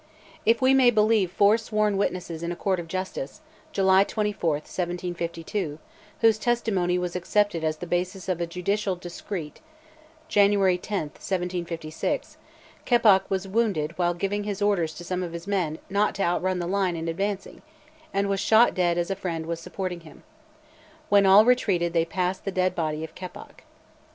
If 0.47 0.63
we 0.63 0.73
may 0.73 0.89
believe 0.89 1.31
four 1.31 1.59
sworn 1.59 1.95
witnesses 1.95 2.41
in 2.41 2.51
a 2.51 2.55
court 2.55 2.79
of 2.79 2.87
justice 2.87 3.41
(July 3.71 4.03
24, 4.03 4.53
1752), 4.53 5.77
whose 6.21 6.39
testimony 6.39 6.97
was 6.97 7.15
accepted 7.15 7.63
as 7.63 7.77
the 7.77 7.85
basis 7.85 8.27
of 8.27 8.41
a 8.41 8.47
judicial 8.47 8.95
decreet 8.95 9.61
(January 10.27 10.79
10, 10.79 11.01
1756), 11.09 12.37
Keppoch 12.83 13.29
was 13.29 13.47
wounded 13.47 13.95
while 13.95 14.15
giving 14.15 14.43
his 14.43 14.59
orders 14.59 14.95
to 14.95 15.03
some 15.03 15.21
of 15.21 15.33
his 15.33 15.45
men 15.45 15.77
not 15.87 16.15
to 16.15 16.23
outrun 16.23 16.57
the 16.57 16.65
line 16.65 16.95
in 16.95 17.07
advancing, 17.07 17.61
and 18.11 18.27
was 18.27 18.39
shot 18.39 18.73
dead 18.73 18.97
as 18.97 19.11
a 19.11 19.15
friend 19.15 19.45
was 19.45 19.59
supporting 19.59 19.99
him. 19.99 20.23
When 21.09 21.27
all 21.27 21.45
retreated 21.45 21.93
they 21.93 22.05
passed 22.05 22.43
the 22.43 22.51
dead 22.51 22.73
body 22.73 23.03
of 23.03 23.13
Keppoch. 23.13 23.61